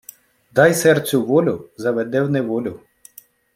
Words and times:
Дай 0.51 0.73
серцю 0.79 1.21
волю— 1.25 1.55
заведе 1.77 2.21
в 2.23 2.31
неволю. 2.31 2.81